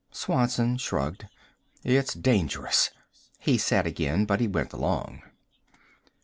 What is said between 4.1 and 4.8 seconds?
But he went